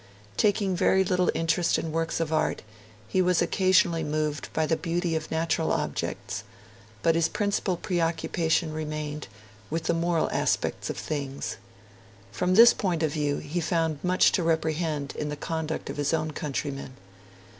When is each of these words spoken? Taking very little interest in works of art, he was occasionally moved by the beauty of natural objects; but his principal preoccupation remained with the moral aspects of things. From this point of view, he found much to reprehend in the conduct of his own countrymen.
Taking 0.35 0.75
very 0.75 1.03
little 1.03 1.29
interest 1.35 1.77
in 1.77 1.91
works 1.91 2.19
of 2.19 2.33
art, 2.33 2.63
he 3.07 3.21
was 3.21 3.39
occasionally 3.39 4.03
moved 4.03 4.51
by 4.51 4.65
the 4.65 4.75
beauty 4.75 5.15
of 5.15 5.29
natural 5.29 5.71
objects; 5.71 6.43
but 7.03 7.13
his 7.13 7.29
principal 7.29 7.77
preoccupation 7.77 8.73
remained 8.73 9.27
with 9.69 9.83
the 9.83 9.93
moral 9.93 10.27
aspects 10.31 10.89
of 10.89 10.97
things. 10.97 11.57
From 12.31 12.55
this 12.55 12.73
point 12.73 13.03
of 13.03 13.13
view, 13.13 13.37
he 13.37 13.61
found 13.61 13.99
much 14.03 14.31
to 14.31 14.41
reprehend 14.41 15.13
in 15.15 15.29
the 15.29 15.37
conduct 15.37 15.87
of 15.87 15.97
his 15.97 16.15
own 16.15 16.31
countrymen. 16.31 16.93